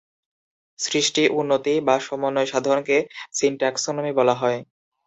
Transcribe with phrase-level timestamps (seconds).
[0.79, 2.97] সৃষ্টি, উন্নতি বা সমন্বয় সাধনকে
[3.33, 4.59] সিনট্যাক্সনমি বলা হয়।